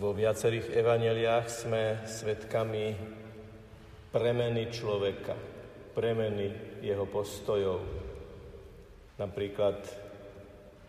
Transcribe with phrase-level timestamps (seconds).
[0.00, 2.96] Vo viacerých evaneliách sme svedkami
[4.08, 5.36] premeny človeka,
[5.92, 7.84] premeny jeho postojov.
[9.20, 9.76] Napríklad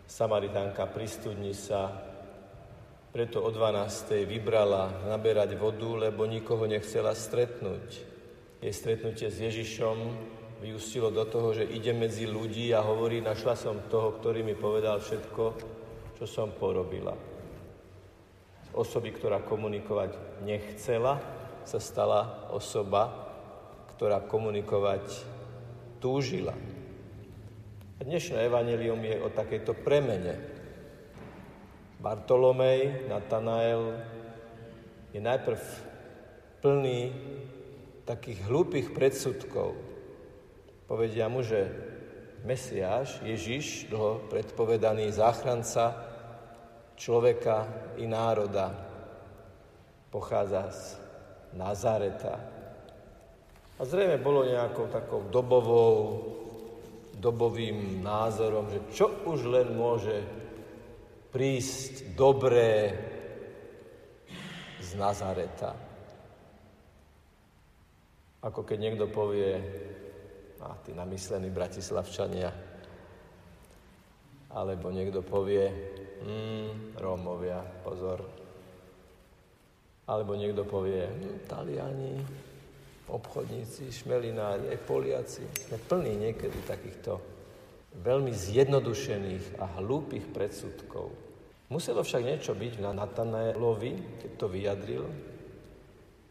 [0.08, 1.92] Samaritánka pri studni sa
[3.12, 4.24] preto o 12.
[4.24, 7.88] vybrala naberať vodu, lebo nikoho nechcela stretnúť.
[8.64, 10.08] Jej stretnutie s Ježišom
[10.64, 15.04] vyústilo do toho, že ide medzi ľudí a hovorí, našla som toho, ktorý mi povedal
[15.04, 15.44] všetko,
[16.16, 17.31] čo som porobila
[18.72, 21.20] osoby, ktorá komunikovať nechcela,
[21.62, 23.30] sa stala osoba,
[23.94, 25.04] ktorá komunikovať
[26.02, 26.56] túžila.
[27.96, 30.34] A dnešné evanelium je o takejto premene.
[32.02, 33.94] Bartolomej, Natanael
[35.14, 35.60] je najprv
[36.58, 37.14] plný
[38.02, 39.78] takých hlúpých predsudkov.
[40.90, 41.70] Povedia mu, že
[42.42, 46.11] Mesiáš, Ježiš, dlho predpovedaný záchranca,
[46.96, 48.72] človeka i národa.
[50.12, 50.82] Pochádza z
[51.56, 52.34] Nazareta.
[53.76, 55.96] A zrejme bolo nejakou takou dobovou,
[57.16, 60.20] dobovým názorom, že čo už len môže
[61.32, 62.92] prísť dobré
[64.78, 65.72] z Nazareta.
[68.42, 69.54] Ako keď niekto povie,
[70.62, 72.50] a tí namyslení bratislavčania,
[74.52, 75.72] alebo niekto povie,
[76.22, 78.22] mm, Rómovia, pozor.
[80.06, 82.14] Alebo niekto povie, mm, Taliani,
[83.10, 85.44] obchodníci, šmelinári, aj Poliaci.
[85.68, 87.20] Sme plní niekedy takýchto
[88.00, 91.12] veľmi zjednodušených a hlúpých predsudkov.
[91.68, 95.04] Muselo však niečo byť na Natanaelovi, keď to vyjadril,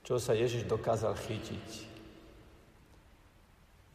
[0.01, 1.67] čo sa Ježiš dokázal chytiť.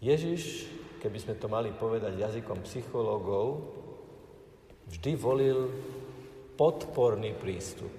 [0.02, 0.70] Ježiš,
[1.02, 3.62] keby sme to mali povedať jazykom psychológov,
[4.90, 5.70] vždy volil
[6.56, 7.92] podporný prístup.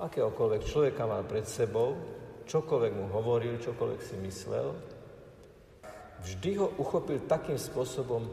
[0.00, 1.96] Akéhokoľvek človeka mal pred sebou,
[2.48, 4.68] čokoľvek mu hovoril, čokoľvek si myslel,
[6.24, 8.24] vždy ho uchopil takým spôsobom,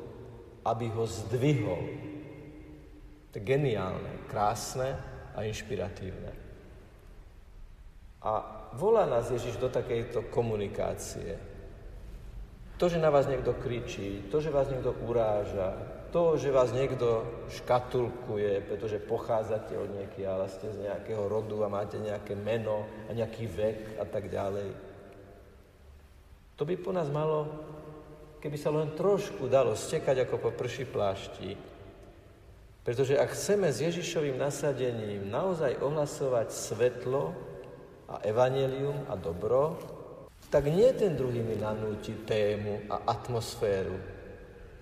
[0.63, 1.83] aby ho zdvihol.
[3.31, 4.95] To je geniálne, krásne
[5.35, 6.31] a inšpiratívne.
[8.23, 8.31] A
[8.75, 11.37] volá nás Ježiš do takejto komunikácie.
[12.77, 17.23] To, že na vás niekto kričí, to, že vás niekto uráža, to, že vás niekto
[17.51, 23.15] škatulkuje, pretože pochádzate od niekiaľ, ale ste z nejakého rodu a máte nejaké meno a
[23.15, 24.73] nejaký vek a tak ďalej.
[26.57, 27.45] To by po nás malo,
[28.41, 31.53] keby sa len trošku dalo stekať ako po prší plášti.
[32.81, 37.35] Pretože ak chceme s Ježišovým nasadením naozaj ohlasovať svetlo
[38.07, 39.75] a evanelium a dobro,
[40.47, 44.16] tak nie ten druhý mi nanúti tému a atmosféru,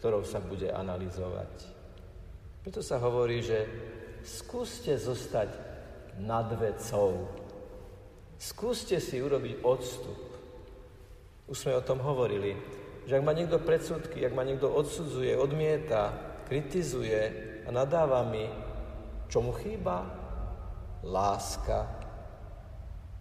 [0.06, 1.66] ktorou sa bude analyzovať.
[2.62, 3.66] Preto sa hovorí, že
[4.22, 5.50] skúste zostať
[6.22, 7.26] nad vecou.
[8.38, 10.22] Skúste si urobiť odstup.
[11.50, 12.54] Už sme o tom hovorili,
[13.10, 16.14] že ak ma niekto predsudky, ak ma niekto odsudzuje, odmieta,
[16.46, 17.22] kritizuje
[17.66, 18.46] a nadáva mi,
[19.26, 20.06] čo mu chýba?
[21.02, 21.82] Láska.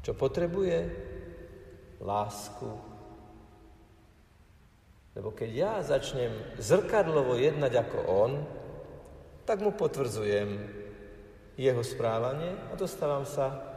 [0.05, 0.85] Čo potrebuje?
[2.05, 2.69] Lásku.
[5.15, 8.33] Lebo keď ja začnem zrkadlovo jednať ako on,
[9.47, 10.59] tak mu potvrdzujem
[11.55, 13.75] jeho správanie a dostávam sa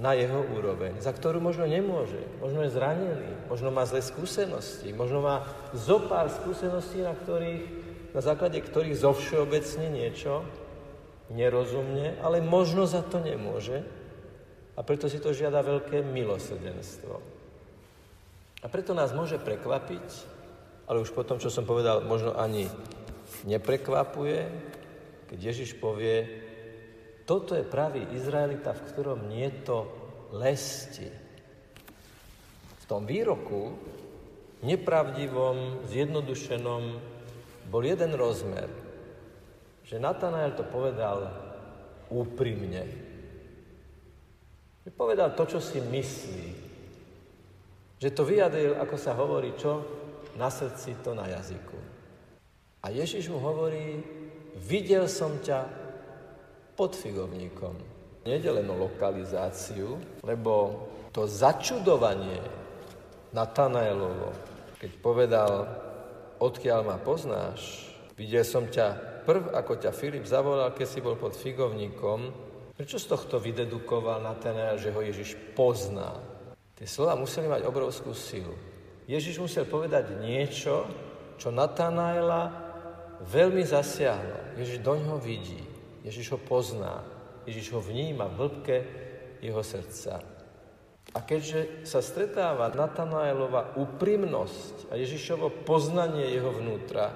[0.00, 5.20] na jeho úroveň, za ktorú možno nemôže, možno je zranený, možno má zlé skúsenosti, možno
[5.20, 5.44] má
[5.76, 7.64] zo pár skúseností, na, ktorých,
[8.16, 10.48] na základe ktorých zovšeobecne niečo
[11.28, 13.84] nerozumne, ale možno za to nemôže
[14.72, 17.20] a preto si to žiada veľké milosrdenstvo.
[18.62, 20.08] A preto nás môže prekvapiť,
[20.86, 22.66] ale už potom, čo som povedal, možno ani
[23.46, 24.40] neprekvapuje,
[25.32, 26.28] keď Ježiš povie,
[27.24, 29.88] toto je pravý Izraelita, v ktorom nie to
[30.34, 31.08] lesti.
[32.82, 33.72] V tom výroku,
[34.66, 36.82] nepravdivom, zjednodušenom,
[37.72, 38.68] bol jeden rozmer,
[39.86, 41.30] že Natanael to povedal
[42.12, 42.84] úprimne.
[44.92, 46.48] Povedal to, čo si myslí.
[48.02, 49.80] Že to vyjadril, ako sa hovorí, čo?
[50.36, 51.78] Na srdci, to na jazyku.
[52.82, 54.02] A Ježiš mu hovorí,
[54.58, 55.64] videl som ťa
[56.74, 57.78] pod figovníkom.
[58.26, 62.40] Nede len o lokalizáciu, lebo to začudovanie
[63.34, 64.30] Natanaelovo,
[64.78, 65.52] keď povedal,
[66.42, 71.38] odkiaľ ma poznáš, videl som ťa prv, ako ťa Filip zavolal, keď si bol pod
[71.38, 72.34] figovníkom,
[72.74, 76.18] prečo z tohto vydedukoval Natanael, že ho Ježiš pozná?
[76.74, 78.71] Tie slova museli mať obrovskú silu.
[79.10, 80.86] Ježiš musel povedať niečo,
[81.38, 82.54] čo Natanaela
[83.26, 84.54] veľmi zasiahlo.
[84.58, 85.58] Ježiš do ňoho vidí,
[86.06, 87.02] Ježiš ho pozná.
[87.42, 88.76] Ježiš ho vníma v hĺbke
[89.42, 90.22] jeho srdca.
[91.12, 97.10] A keďže sa stretáva Natanaelova úprimnosť a Ježišovo poznanie jeho vnútra,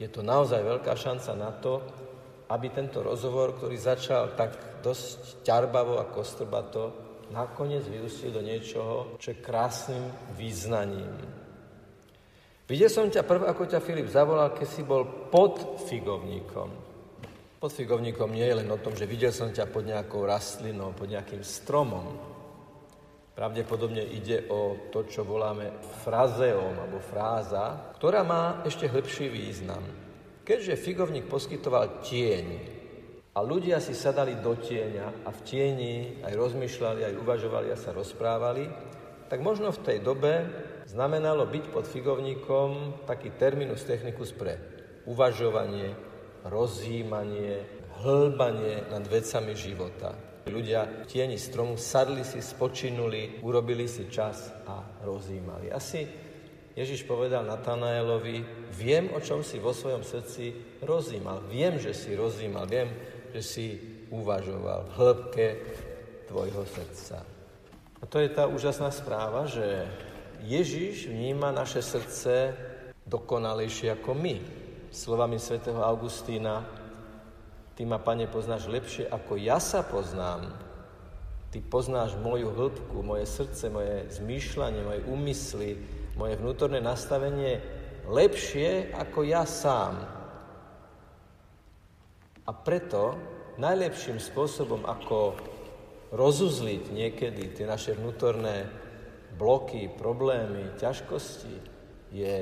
[0.00, 1.84] je to naozaj veľká šanca na to,
[2.48, 9.34] aby tento rozhovor, ktorý začal tak dosť ťarbavo a kostrbato, nakoniec vyústil do niečoho, čo
[9.34, 10.04] je krásnym
[10.38, 11.14] význaním.
[12.66, 16.70] Videl som ťa prv, ako ťa Filip zavolal, keď si bol pod figovníkom.
[17.62, 21.06] Pod figovníkom nie je len o tom, že videl som ťa pod nejakou rastlinou, pod
[21.06, 22.34] nejakým stromom.
[23.36, 29.84] Pravdepodobne ide o to, čo voláme frazeom alebo fráza, ktorá má ešte hĺbší význam.
[30.42, 32.75] Keďže figovník poskytoval tieň
[33.36, 35.94] a ľudia si sadali do tieňa a v tieni
[36.24, 38.64] aj rozmýšľali, aj uvažovali a sa rozprávali,
[39.28, 40.48] tak možno v tej dobe
[40.88, 44.56] znamenalo byť pod figovníkom taký terminus technicus pre
[45.04, 45.92] uvažovanie,
[46.48, 47.60] rozjímanie,
[48.00, 50.16] hĺbanie nad vecami života.
[50.48, 55.68] Ľudia v tieni stromu sadli si, spočinuli, urobili si čas a rozjímali.
[55.74, 56.08] Asi
[56.76, 61.48] Ježiš povedal Natanaelovi, viem, o čom si vo svojom srdci rozímal.
[61.48, 62.92] Viem, že si rozímal, viem,
[63.34, 63.66] že si
[64.10, 65.46] uvažoval v hĺbke
[66.26, 67.22] tvojho srdca.
[68.02, 69.88] A to je tá úžasná správa, že
[70.44, 72.52] Ježiš vníma naše srdce
[73.08, 74.36] dokonalejšie ako my.
[74.92, 76.66] Slovami svätého Augustína,
[77.74, 80.52] ty ma, Pane, poznáš lepšie ako ja sa poznám.
[81.50, 85.70] Ty poznáš moju hĺbku, moje srdce, moje zmýšľanie, moje úmysly,
[86.18, 87.62] moje vnútorné nastavenie
[88.06, 89.98] lepšie ako ja sám.
[92.46, 93.18] A preto
[93.58, 95.34] najlepším spôsobom, ako
[96.14, 98.70] rozuzliť niekedy tie naše vnútorné
[99.34, 101.54] bloky, problémy, ťažkosti,
[102.14, 102.36] je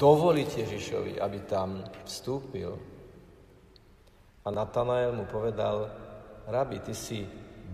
[0.00, 2.72] dovoliť Ježišovi, aby tam vstúpil.
[4.40, 5.92] A Natanael mu povedal,
[6.48, 7.28] rabi, ty si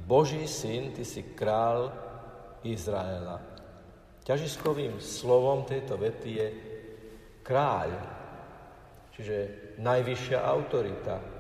[0.07, 1.95] Boží syn, ty si král
[2.67, 3.39] Izraela.
[4.27, 6.49] Ťažiskovým slovom tejto vety je
[7.47, 7.95] kráľ,
[9.15, 9.37] čiže
[9.79, 11.36] najvyššia autorita,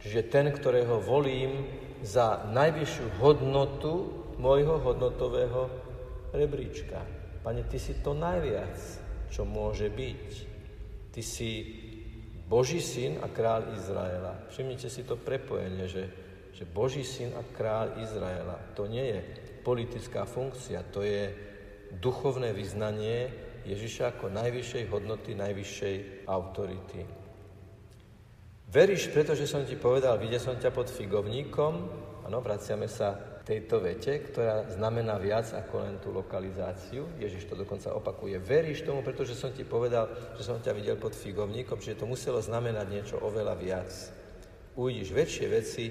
[0.00, 1.68] čiže ten, ktorého volím
[2.00, 3.92] za najvyššiu hodnotu
[4.40, 5.68] môjho hodnotového
[6.32, 7.04] rebríčka.
[7.44, 8.76] Pane, Ty si to najviac,
[9.28, 10.28] čo môže byť.
[11.12, 11.50] Ty si
[12.50, 14.50] Boží syn a král Izraela.
[14.50, 16.04] Všimnite si to prepojenie, že,
[16.50, 18.58] že Boží syn a král Izraela.
[18.74, 19.20] To nie je
[19.62, 21.30] politická funkcia, to je
[22.00, 23.30] duchovné vyznanie
[23.68, 25.96] Ježiša ako najvyššej hodnoty, najvyššej
[26.26, 27.00] autority.
[28.70, 31.72] Veríš, pretože som ti povedal, videl som ťa pod figovníkom,
[32.22, 37.10] áno, vraciame sa tejto vete, ktorá znamená viac ako len tú lokalizáciu.
[37.18, 38.38] Ježiš to dokonca opakuje.
[38.38, 40.06] Veríš tomu, pretože som ti povedal,
[40.38, 43.90] že som ťa videl pod figovníkom, čiže to muselo znamenať niečo oveľa viac.
[44.78, 45.84] Uvidíš väčšie veci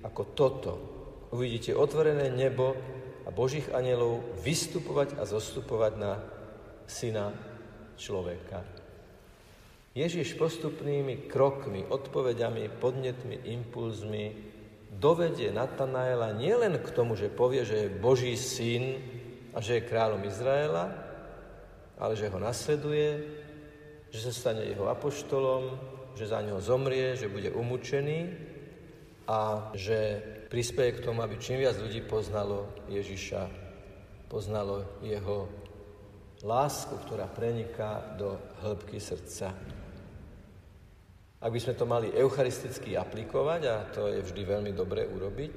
[0.00, 0.72] ako toto.
[1.36, 2.72] Uvidíte otvorené nebo
[3.26, 6.16] a Božích anielov vystupovať a zostupovať na
[6.88, 7.34] syna
[8.00, 8.85] človeka.
[9.96, 14.24] Ježiš postupnými krokmi, odpovediami, podnetmi, impulzmi
[14.92, 19.00] dovedie Natanaela nielen k tomu, že povie, že je Boží syn
[19.56, 20.92] a že je kráľom Izraela,
[21.96, 23.24] ale že ho nasleduje,
[24.12, 25.80] že sa stane jeho apoštolom,
[26.12, 28.36] že za neho zomrie, že bude umúčený
[29.24, 30.20] a že
[30.52, 33.48] prispieje k tomu, aby čím viac ľudí poznalo Ježiša,
[34.28, 35.48] poznalo jeho
[36.44, 39.75] lásku, ktorá preniká do hĺbky srdca.
[41.46, 45.56] Ak by sme to mali eucharisticky aplikovať, a to je vždy veľmi dobre urobiť,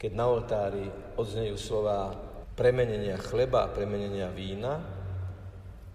[0.00, 0.88] keď na oltári
[1.20, 2.16] odznejú slova
[2.56, 4.80] premenenia chleba a premenenia vína,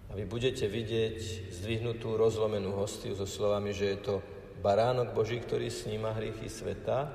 [0.06, 4.14] a vy budete vidieť zdvihnutú rozlomenú hostiu so slovami, že je to
[4.62, 7.10] baránok Boží, ktorý sníma hriechy sveta,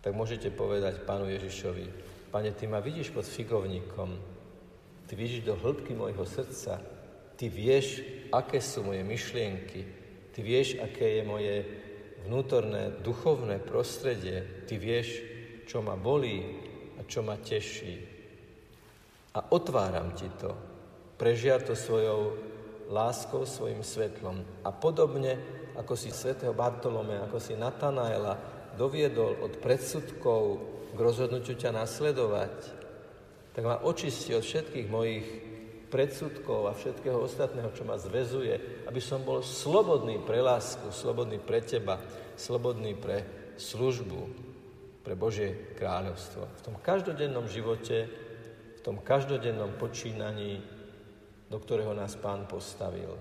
[0.00, 1.84] tak môžete povedať pánu Ježišovi,
[2.32, 4.16] pane, ty ma vidíš pod figovníkom,
[5.04, 6.80] ty vidíš do hĺbky môjho srdca,
[7.38, 8.02] Ty vieš,
[8.34, 9.86] aké sú moje myšlienky.
[10.38, 11.54] Ty vieš, aké je moje
[12.22, 14.62] vnútorné, duchovné prostredie.
[14.70, 15.18] Ty vieš,
[15.66, 16.38] čo ma bolí
[16.94, 17.98] a čo ma teší.
[19.34, 20.54] A otváram ti to.
[21.18, 22.38] Prežia to svojou
[22.86, 24.62] láskou, svojim svetlom.
[24.62, 25.42] A podobne,
[25.74, 28.38] ako si svätého Bartolome, ako si Natanaela
[28.78, 30.42] doviedol od predsudkov
[30.94, 32.54] k rozhodnutiu ťa nasledovať,
[33.58, 35.47] tak ma očisti od všetkých mojich
[35.88, 41.64] predsudkov a všetkého ostatného, čo ma zväzuje, aby som bol slobodný pre lásku, slobodný pre
[41.64, 41.98] teba,
[42.36, 43.24] slobodný pre
[43.56, 44.20] službu,
[45.02, 46.44] pre Božie kráľovstvo.
[46.60, 48.06] V tom každodennom živote,
[48.78, 50.60] v tom každodennom počínaní,
[51.48, 53.16] do ktorého nás Pán postavil.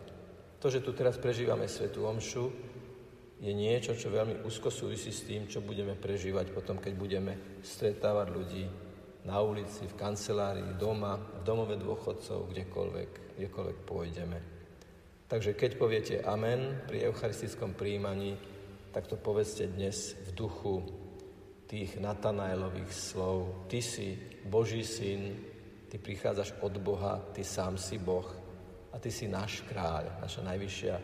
[0.60, 2.52] To, že tu teraz prežívame Svetú Omšu,
[3.38, 8.28] je niečo, čo veľmi úzko súvisí s tým, čo budeme prežívať potom, keď budeme stretávať
[8.34, 8.87] ľudí
[9.28, 14.40] na ulici, v kancelárii, doma, v domove dôchodcov, kdekoľvek, kdekoľvek pôjdeme.
[15.28, 18.40] Takže keď poviete amen pri eucharistickom príjmaní,
[18.96, 20.88] tak to povedzte dnes v duchu
[21.68, 23.68] tých Natanaelových slov.
[23.68, 24.16] Ty si
[24.48, 25.36] Boží syn,
[25.92, 28.32] ty prichádzaš od Boha, ty sám si Boh
[28.90, 30.96] a ty si náš kráľ, naša najvyššia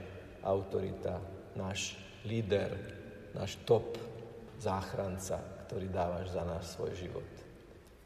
[0.48, 1.20] autorita,
[1.60, 2.72] náš líder,
[3.36, 4.00] náš top
[4.64, 7.28] záchranca, ktorý dávaš za náš svoj život.